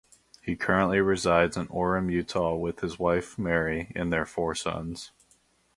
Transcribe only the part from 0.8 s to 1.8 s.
resides in